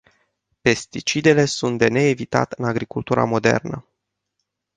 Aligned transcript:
Pesticidele 0.61 1.45
sunt 1.45 1.77
de 1.77 1.87
neevitat 1.87 2.51
în 2.51 2.65
agricultura 2.65 3.23
modernă. 3.23 3.87